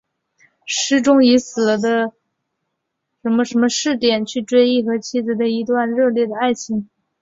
[0.65, 2.11] 诗中以死了的
[3.23, 6.89] 丈夫的视点去追忆和妻子的一段热烈的爱情。